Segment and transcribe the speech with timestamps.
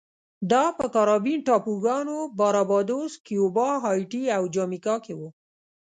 [0.51, 5.21] دا په کارابین ټاپوګانو باربادوس، کیوبا، هایټي او جامیکا کې و